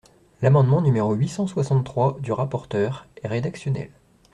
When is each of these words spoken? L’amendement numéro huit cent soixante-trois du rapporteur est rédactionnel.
L’amendement 0.41 0.81
numéro 0.81 1.13
huit 1.13 1.27
cent 1.29 1.45
soixante-trois 1.45 2.17
du 2.21 2.31
rapporteur 2.31 3.05
est 3.21 3.27
rédactionnel. 3.27 3.91